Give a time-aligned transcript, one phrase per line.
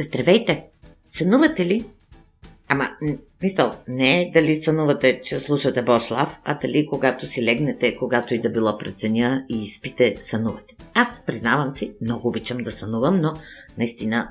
[0.00, 0.66] Здравейте!
[1.06, 1.84] Сънувате ли?
[2.68, 2.88] Ама,
[3.42, 8.40] мисъл, не е дали сънувате, че слушате Бошлав, а дали когато си легнете, когато и
[8.40, 10.74] да било през деня и спите, сънувате.
[10.94, 13.32] Аз, признавам си, много обичам да сънувам, но
[13.78, 14.30] наистина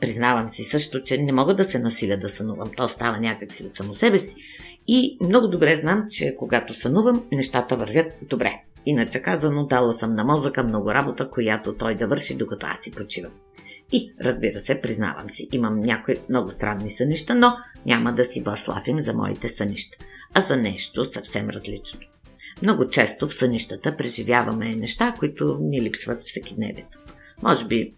[0.00, 2.70] признавам си също, че не мога да се насиля да сънувам.
[2.76, 4.34] То става някакси от само себе си.
[4.88, 8.62] И много добре знам, че когато сънувам, нещата вървят добре.
[8.86, 12.90] Иначе казано, дала съм на мозъка много работа, която той да върши, докато аз си
[12.90, 13.32] почивам.
[13.92, 19.00] И, разбира се, признавам си, имам някои много странни сънища, но няма да си башлафим
[19.00, 19.98] за моите сънища,
[20.34, 22.00] а за нещо съвсем различно.
[22.62, 26.98] Много често в сънищата преживяваме неща, които ни липсват всеки дневието.
[27.42, 27.94] Може би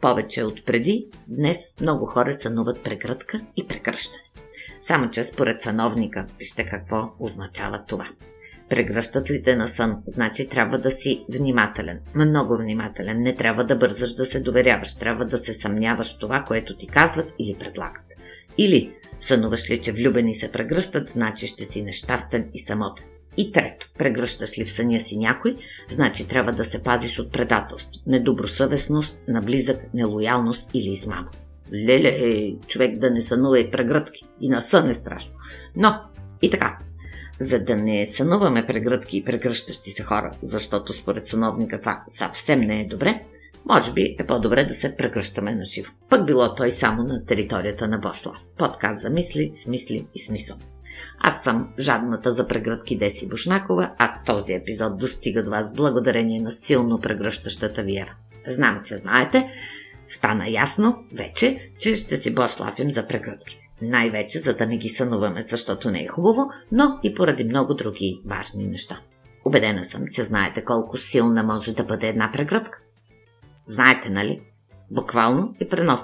[0.00, 4.22] повече от преди, днес много хора сънуват прегръдка и прекръщане.
[4.82, 8.08] Само че според съновника, вижте какво означава това–
[8.68, 12.00] Прегръщат ли те на сън, значи трябва да си внимателен.
[12.14, 13.22] Много внимателен.
[13.22, 14.94] Не трябва да бързаш да се доверяваш.
[14.94, 18.04] Трябва да се съмняваш това, което ти казват или предлагат.
[18.58, 23.06] Или сънуваш ли, че влюбени се прегръщат, значи ще си нещастен и самотен.
[23.36, 25.54] И трето, прегръщаш ли в съня си някой,
[25.90, 31.28] значи трябва да се пазиш от предателство, недобросъвестност, наблизък, нелоялност или измама.
[31.72, 34.24] Леле, човек да не сънува и прегръдки.
[34.40, 35.32] И на сън е страшно.
[35.76, 36.00] Но,
[36.42, 36.78] и така,
[37.40, 42.80] за да не сънуваме прегръдки и прегръщащи се хора, защото според съновника това съвсем не
[42.80, 43.24] е добре,
[43.68, 45.90] може би е по-добре да се прегръщаме на живо.
[46.10, 48.36] Пък било той само на територията на Бошлав.
[48.58, 50.56] Подкаст за мисли, смисли и смисъл.
[51.18, 56.50] Аз съм жадната за прегръдки Деси Бушнакова, а този епизод достига до вас благодарение на
[56.50, 58.16] силно прегръщащата вяра.
[58.46, 59.50] Знам, че знаете,
[60.08, 63.70] стана ясно вече, че ще си бошлафим за прегръдките.
[63.82, 66.40] Най-вече за да не ги сънуваме, защото не е хубаво,
[66.72, 69.00] но и поради много други важни неща.
[69.44, 72.80] Обедена съм, че знаете колко силна може да бъде една прегръдка.
[73.66, 74.40] Знаете, нали?
[74.90, 76.00] Буквално и пренос.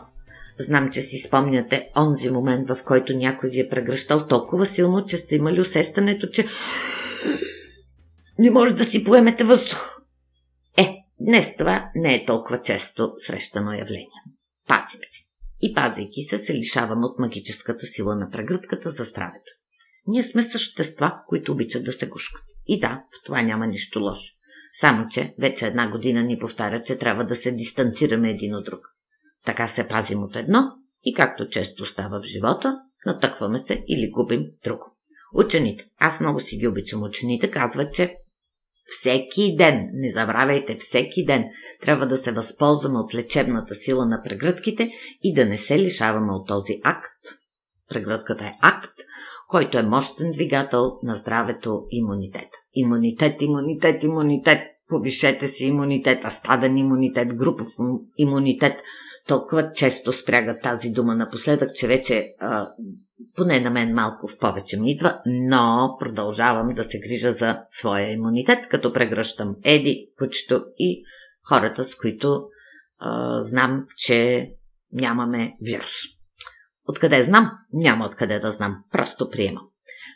[0.59, 5.17] Знам, че си спомняте онзи момент, в който някой ви е прегръщал толкова силно, че
[5.17, 6.47] сте имали усещането, че
[8.39, 9.94] не може да си поемете въздух.
[11.27, 14.23] Днес това не е толкова често срещано явление.
[14.68, 15.24] Пасим се
[15.62, 19.52] и пазейки се, се лишаваме от магическата сила на прегръдката за здравето.
[20.07, 22.45] Ние сме същества, които обичат да се гушкат.
[22.67, 24.34] И да, в това няма нищо лошо.
[24.80, 28.80] Само, че вече една година ни повтаря, че трябва да се дистанцираме един от друг.
[29.45, 30.73] Така се пазим от едно
[31.05, 34.96] и както често става в живота, натъкваме се или губим друго.
[35.34, 38.17] Учените, аз много си ги обичам учените, казват, че
[38.86, 41.45] всеки ден, не забравяйте, всеки ден
[41.83, 44.90] трябва да се възползваме от лечебната сила на прегръдките
[45.22, 47.12] и да не се лишаваме от този акт.
[47.89, 48.92] Прегръдката е акт,
[49.48, 52.58] който е мощен двигател на здравето имунитета.
[52.74, 54.58] Имунитет, имунитет, имунитет.
[54.89, 57.66] Повишете си имунитета, стаден имунитет, групов
[58.16, 58.83] имунитет.
[59.29, 62.68] Толкова често спряга тази дума напоследък, че вече а,
[63.36, 68.11] поне на мен малко в повече ми идва, но продължавам да се грижа за своя
[68.11, 71.05] имунитет, като прегръщам Еди, кучето и
[71.48, 72.45] хората, с които
[72.98, 74.51] а, знам, че
[74.92, 75.92] нямаме вирус.
[76.89, 77.51] Откъде знам?
[77.73, 78.84] Няма откъде да знам.
[78.92, 79.68] Просто приемам.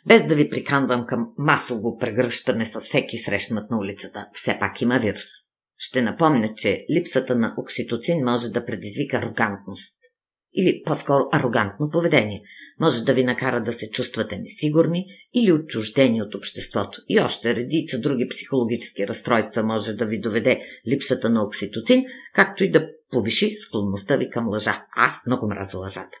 [0.07, 4.99] Без да ви приканвам към масово прегръщане с всеки срещнат на улицата, все пак има
[4.99, 5.23] вирус.
[5.81, 9.95] Ще напомня, че липсата на окситоцин може да предизвика арогантност
[10.53, 12.41] или по-скоро арогантно поведение.
[12.79, 17.01] Може да ви накара да се чувствате несигурни или отчуждени от обществото.
[17.07, 22.71] И още редица други психологически разстройства може да ви доведе липсата на окситоцин, както и
[22.71, 24.85] да повиши склонността ви към лъжа.
[24.95, 26.17] Аз много мразя лъжата.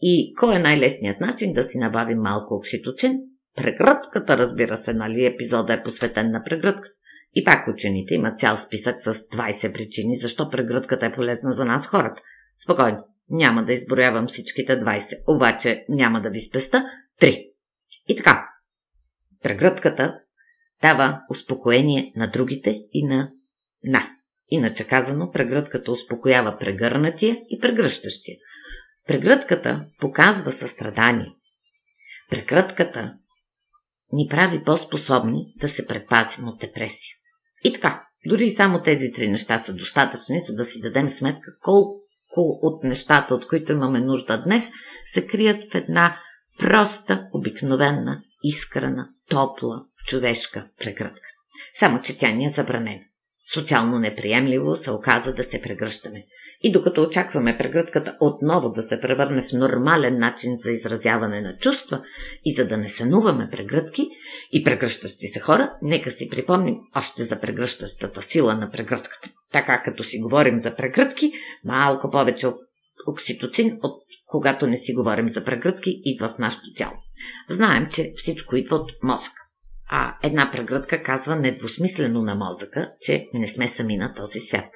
[0.00, 3.20] И кой е най-лесният начин да си набавим малко окситоцин?
[3.56, 7.01] Прегръдката, разбира се, нали епизода е посветен на прегръдката.
[7.34, 11.86] И пак учените имат цял списък с 20 причини, защо прегръдката е полезна за нас
[11.86, 12.22] хората.
[12.64, 16.84] Спокойно, няма да изброявам всичките 20, обаче няма да ви спеста
[17.20, 17.52] 3.
[18.08, 18.48] И така,
[19.42, 20.18] прегръдката
[20.82, 23.30] дава успокоение на другите и на
[23.84, 24.08] нас.
[24.48, 28.36] Иначе казано, прегръдката успокоява прегърнатия и прегръщащия.
[29.06, 31.32] Прегръдката показва състрадание.
[32.30, 33.14] Прегръдката
[34.12, 37.16] ни прави по-способни да се предпазим от депресия.
[37.64, 42.02] И така, дори само тези три неща са достатъчни, за да си дадем сметка колко
[42.36, 44.70] от нещата, от които имаме нужда днес,
[45.04, 46.20] се крият в една
[46.58, 51.28] проста, обикновена, искрена, топла, човешка прегръдка.
[51.74, 53.00] Само, че тя ни е забранена.
[53.54, 56.24] Социално неприемливо се оказа да се прегръщаме.
[56.62, 62.02] И докато очакваме прегръдката отново да се превърне в нормален начин за изразяване на чувства
[62.44, 64.08] и за да не сънуваме прегръдки
[64.52, 69.30] и прегръщащи се хора, нека си припомним още за прегръщащата сила на прегръдката.
[69.52, 71.32] Така като си говорим за прегръдки,
[71.64, 72.46] малко повече
[73.06, 76.96] окситоцин, от когато не си говорим за прегръдки, идва в нашето тяло.
[77.50, 79.41] Знаем, че всичко идва от мозъка.
[79.90, 84.66] А една прегръдка казва недвусмислено на мозъка, че не сме сами на този свят.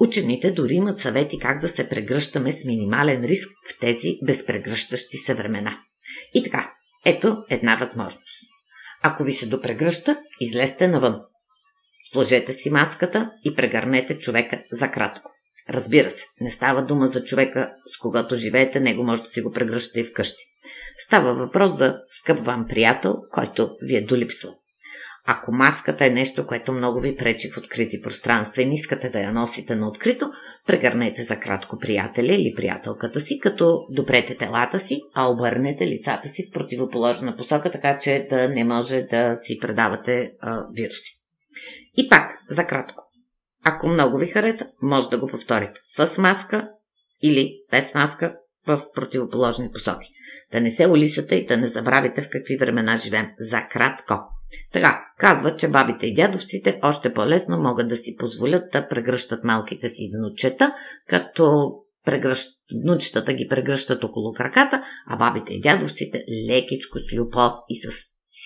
[0.00, 5.34] Учените дори имат съвети как да се прегръщаме с минимален риск в тези безпрегръщащи се
[5.34, 5.78] времена.
[6.34, 6.72] И така,
[7.06, 8.28] ето една възможност.
[9.02, 11.20] Ако ви се допрегръща, излезте навън.
[12.12, 15.30] Сложете си маската и прегърнете човека за кратко.
[15.70, 19.52] Разбира се, не става дума за човека, с когото живеете, него може да си го
[19.52, 20.44] прегръщате и вкъщи.
[21.06, 24.54] Става въпрос за скъп вам приятел, който ви е долипсвал.
[25.26, 29.20] Ако маската е нещо, което много ви пречи в открити пространства и не искате да
[29.20, 30.30] я носите на открито,
[30.66, 36.48] прегърнете за кратко приятеля или приятелката си, като допрете телата си, а обърнете лицата си
[36.48, 41.20] в противоположна посока, така че да не може да си предавате а, вируси.
[41.96, 43.04] И пак, за кратко.
[43.64, 46.68] Ако много ви хареса, може да го повторите с маска
[47.22, 50.08] или без маска в противоположни посоки.
[50.52, 53.26] Да не се улисате и да не забравите в какви времена живеем.
[53.38, 54.14] За кратко.
[54.72, 59.88] Така, казват, че бабите и дядовците още по-лесно могат да си позволят да прегръщат малките
[59.88, 60.72] си внучета,
[61.08, 62.50] като прегръщ...
[62.84, 67.88] внучетата ги прегръщат около краката, а бабите и дядовците лекичко с любов и с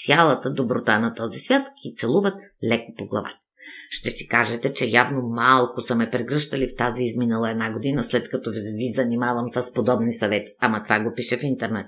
[0.07, 2.35] цялата доброта на този свят ги целуват
[2.71, 3.46] леко по главата.
[3.91, 8.29] Ще си кажете, че явно малко са ме прегръщали в тази изминала една година, след
[8.31, 10.53] като ви занимавам с подобни съвети.
[10.61, 11.87] Ама това го пише в интернет.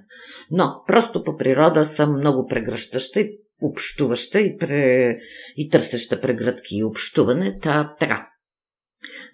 [0.51, 5.15] Но просто по природа съм много прегръщаща и общуваща и, пре...
[5.57, 7.59] и търсеща прегръдки и общуване.
[7.59, 8.29] Та, така.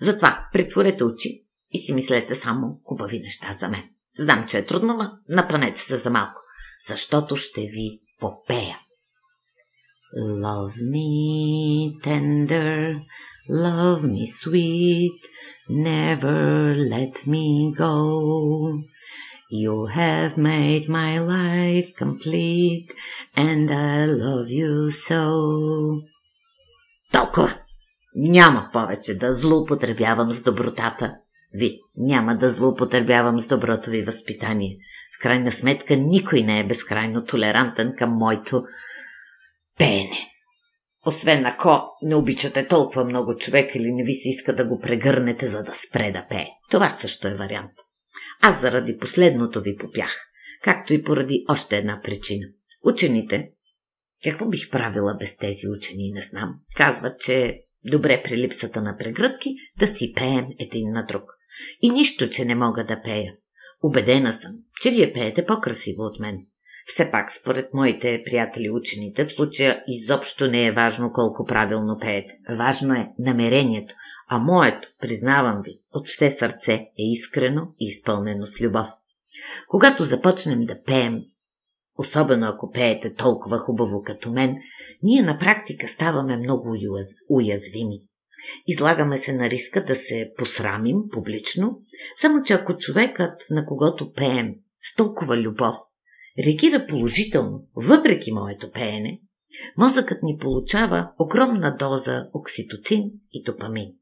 [0.00, 3.82] Затова притворете очи и си мислете само хубави неща за мен.
[4.18, 6.40] Знам, че е трудно, но напънете се за малко,
[6.88, 8.78] защото ще ви попея.
[10.16, 13.00] Love me tender,
[13.48, 15.20] love me sweet,
[15.68, 18.80] never let me go.
[19.50, 22.94] You have made my life complete,
[23.36, 26.00] and I love you so.
[27.12, 27.54] Толкова!
[28.14, 31.14] Няма повече да злоупотребявам с добротата
[31.54, 31.80] ви.
[31.96, 34.76] Няма да злоупотребявам с доброто ви възпитание.
[35.18, 38.64] В крайна сметка никой не е безкрайно толерантен към моето
[39.78, 40.30] пеене.
[41.06, 45.48] Освен ако не обичате толкова много човек или не ви се иска да го прегърнете,
[45.48, 46.46] за да спре да пее.
[46.70, 47.72] Това също е вариант.
[48.40, 50.20] Аз заради последното ви попях,
[50.62, 52.46] както и поради още една причина.
[52.84, 53.50] Учените,
[54.24, 59.54] какво бих правила без тези учени, не знам, казват, че добре при липсата на прегръдки
[59.78, 61.22] да си пеем един на друг.
[61.82, 63.34] И нищо, че не мога да пея.
[63.82, 66.46] Убедена съм, че вие пеете по-красиво от мен.
[66.86, 72.38] Все пак, според моите приятели учените, в случая изобщо не е важно колко правилно пеете.
[72.58, 73.94] Важно е намерението,
[74.28, 78.86] а моето, признавам ви, от все сърце е искрено и изпълнено с любов.
[79.68, 81.20] Когато започнем да пеем,
[81.98, 84.56] особено ако пеете толкова хубаво като мен,
[85.02, 86.76] ние на практика ставаме много
[87.28, 88.02] уязвими.
[88.66, 91.80] Излагаме се на риска да се посрамим публично,
[92.20, 95.76] само че ако човекът, на когото пеем, с толкова любов,
[96.38, 99.20] реагира положително, въпреки моето пеене,
[99.78, 103.92] мозъкът ни получава огромна доза окситоцин и допамин.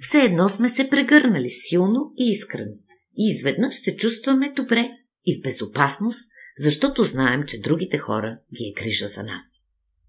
[0.00, 2.72] Все едно сме се прегърнали силно и искрено.
[3.16, 4.90] И изведнъж се чувстваме добре
[5.26, 9.42] и в безопасност, защото знаем, че другите хора ги е грижа за нас.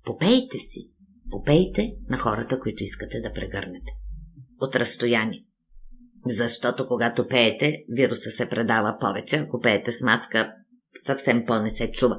[0.06, 0.92] Попейте си.
[1.32, 3.92] Попейте на хората, които искате да прегърнете.
[4.60, 5.46] От разстояние.
[6.26, 9.36] Защото когато пеете, вируса се предава повече.
[9.36, 10.54] Ако пеете с маска,
[11.06, 12.18] съвсем по-не се чува.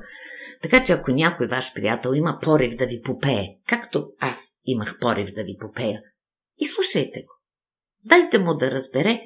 [0.62, 5.34] Така че ако някой ваш приятел има порив да ви попее, както аз имах порив
[5.34, 6.02] да ви попея,
[6.58, 7.32] и слушайте го.
[8.04, 9.20] Дайте му да разбере,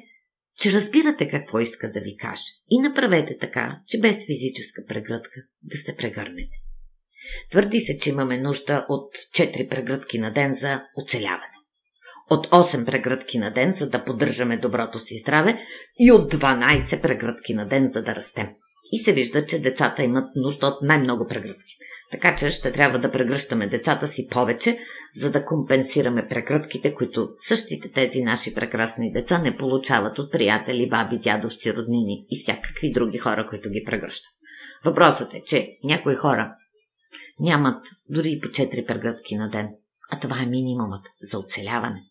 [0.57, 5.77] че разбирате какво иска да ви каже и направете така, че без физическа прегръдка да
[5.77, 6.57] се прегърнете.
[7.51, 11.55] Твърди се, че имаме нужда от 4 прегръдки на ден за оцеляване.
[12.29, 15.65] От 8 прегръдки на ден, за да поддържаме доброто си здраве
[15.99, 18.47] и от 12 прегръдки на ден, за да растем.
[18.91, 21.77] И се вижда, че децата имат нужда от най-много прегръдки.
[22.11, 24.77] Така че ще трябва да прегръщаме децата си повече,
[25.15, 31.17] за да компенсираме прегръдките, които същите тези наши прекрасни деца не получават от приятели, баби,
[31.17, 34.31] дядовци, роднини и всякакви други хора, които ги прегръщат.
[34.85, 36.55] Въпросът е, че някои хора
[37.39, 39.69] нямат дори по 4 прегръдки на ден,
[40.11, 42.01] а това е минимумът за оцеляване.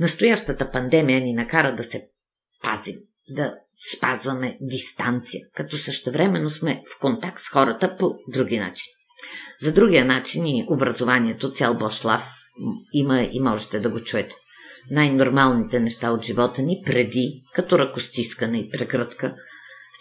[0.00, 2.08] Настоящата пандемия ни накара да се
[2.62, 2.96] пазим,
[3.28, 3.58] да
[3.96, 8.92] спазваме дистанция, като същевременно сме в контакт с хората по други начини.
[9.60, 12.24] За другия начин и образованието цял Бошлав
[12.92, 14.34] има и можете да го чуете.
[14.90, 19.34] най-нормалните неща от живота ни преди, като ръкостискане и прегръдка,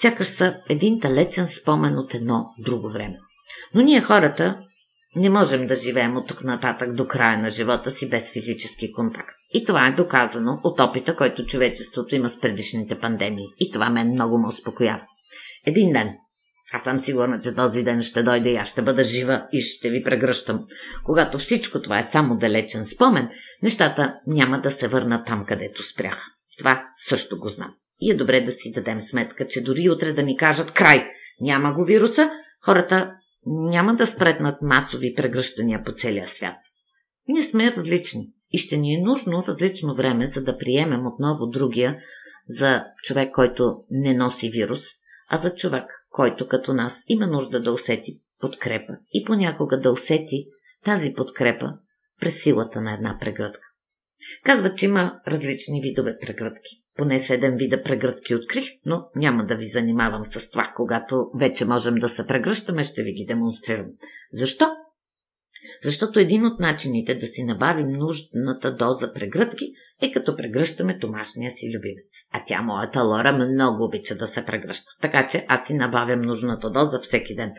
[0.01, 3.17] сякаш са един далечен спомен от едно друго време.
[3.73, 4.57] Но ние хората
[5.15, 9.35] не можем да живеем от тук нататък до края на живота си без физически контакт.
[9.53, 13.47] И това е доказано от опита, който човечеството има с предишните пандемии.
[13.59, 15.01] И това мен много ме успокоява.
[15.65, 16.09] Един ден,
[16.73, 19.89] аз съм сигурна, че този ден ще дойде и аз ще бъда жива и ще
[19.89, 20.65] ви прегръщам.
[21.03, 23.29] Когато всичко това е само далечен спомен,
[23.63, 26.25] нещата няма да се върнат там, където спряха.
[26.57, 27.73] Това също го знам.
[27.99, 31.07] И е добре да си дадем сметка, че дори утре да ни кажат край,
[31.41, 32.29] няма го вируса,
[32.65, 33.11] хората
[33.45, 36.55] няма да спретнат масови прегръщания по целия свят.
[37.27, 41.97] Ние сме различни и ще ни е нужно различно време, за да приемем отново другия
[42.47, 44.81] за човек, който не носи вирус,
[45.29, 50.47] а за човек, който като нас има нужда да усети подкрепа и понякога да усети
[50.85, 51.73] тази подкрепа
[52.19, 53.70] през силата на една прегръдка.
[54.43, 56.81] Казват, че има различни видове прегръдки.
[56.97, 60.73] Поне седем вида прегръдки открих, но няма да ви занимавам с това.
[60.75, 63.87] Когато вече можем да се прегръщаме, ще ви ги демонстрирам.
[64.33, 64.65] Защо?
[65.83, 69.65] Защото един от начините да си набавим нужната доза прегръдки
[70.01, 72.11] е като прегръщаме домашния си любимец.
[72.31, 74.87] А тя, моята Лора, много обича да се прегръща.
[75.01, 77.51] Така че аз си набавям нужната доза всеки ден.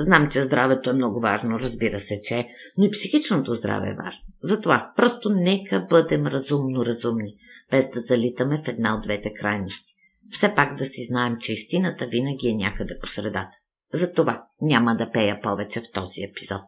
[0.00, 4.24] Знам, че здравето е много важно, разбира се, че но и психичното здраве е важно.
[4.42, 7.34] Затова просто нека бъдем разумно разумни,
[7.70, 9.94] без да залитаме в една от двете крайности.
[10.30, 13.56] Все пак да си знаем, че истината винаги е някъде по средата.
[13.92, 16.62] Затова няма да пея повече в този епизод.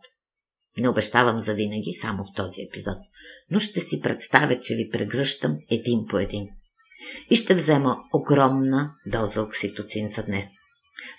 [0.78, 2.99] Не обещавам за винаги само в този епизод,
[3.50, 6.49] но ще си представя, че ви прегръщам един по един.
[7.30, 10.46] И ще взема огромна доза окситоцин за днес.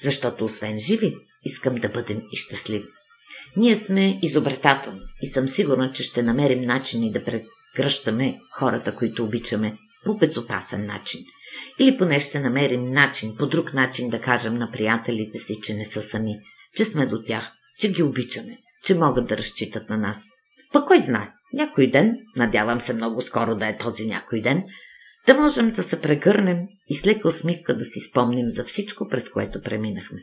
[0.03, 2.85] Защото освен живи, искам да бъдем и щастливи.
[3.57, 9.77] Ние сме изобретателни и съм сигурна, че ще намерим начини да прегръщаме хората, които обичаме
[10.05, 11.21] по безопасен начин.
[11.79, 15.85] Или поне ще намерим начин, по друг начин да кажем на приятелите си, че не
[15.85, 16.39] са сами,
[16.75, 20.17] че сме до тях, че ги обичаме, че могат да разчитат на нас.
[20.73, 24.63] Пък кой знае, някой ден, надявам се много скоро да е този някой ден,
[25.27, 26.57] да можем да се прегърнем
[26.89, 30.19] и с лека усмивка да си спомним за всичко, през което преминахме.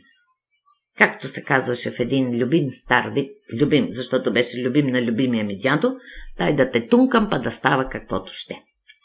[0.99, 5.59] Както се казваше в един любим стар вид, любим, защото беше любим на любимия ми
[5.59, 5.97] дядо,
[6.38, 8.55] дай да те тункам, па да става каквото ще.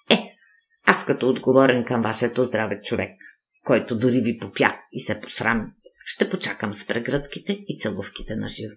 [0.09, 0.35] Е,
[0.85, 3.11] аз като отговорен към вашето здраве човек,
[3.65, 5.71] който дори ви попя и се посрам,
[6.05, 8.75] ще почакам с прегръдките и целувките на живо.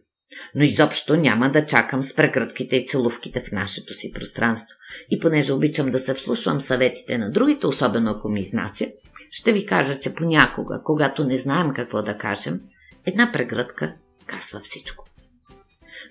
[0.55, 4.77] Но изобщо няма да чакам с прегръдките и целувките в нашето си пространство.
[5.11, 8.87] И понеже обичам да се вслушвам съветите на другите, особено ако ми изнася,
[9.31, 12.61] ще ви кажа, че понякога, когато не знаем какво да кажем,
[13.07, 13.95] една прегръдка
[14.27, 15.05] казва всичко.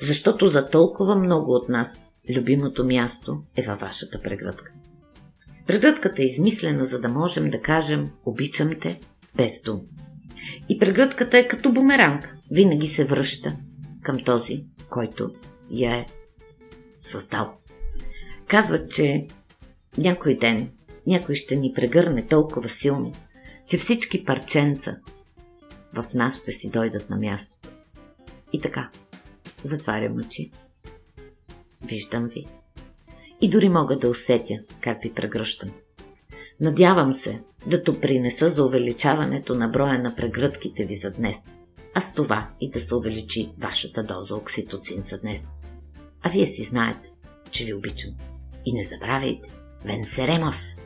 [0.01, 4.73] Защото за толкова много от нас любимото място е във вашата прегръдка.
[5.67, 8.99] Прегръдката е измислена, за да можем да кажем обичам те
[9.35, 9.81] без дум.
[10.69, 12.37] И прегръдката е като бумеранг.
[12.51, 13.55] Винаги се връща
[14.01, 15.31] към този, който
[15.71, 16.05] я е
[17.01, 17.53] създал.
[18.47, 19.27] Казват, че
[19.97, 20.69] някой ден
[21.07, 23.11] някой ще ни прегърне толкова силно,
[23.67, 24.97] че всички парченца
[25.95, 27.57] в нас ще си дойдат на място.
[28.53, 28.89] И така,
[29.63, 30.51] затварям очи.
[31.81, 32.47] Виждам ви.
[33.41, 35.71] И дори мога да усетя как ви прегръщам.
[36.59, 41.37] Надявам се да принеса за увеличаването на броя на прегръдките ви за днес–
[41.95, 45.51] а с това и да се увеличи вашата доза окситоцин за днес.
[46.21, 47.11] А вие си знаете,
[47.51, 48.11] че ви обичам.
[48.65, 49.49] И не забравяйте,
[49.85, 50.77] венсеремос!